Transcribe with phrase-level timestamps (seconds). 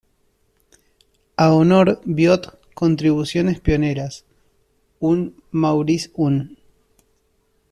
[1.37, 4.25] A honor Biot contribuciones pioneras,
[4.99, 6.57] un Maurice Un.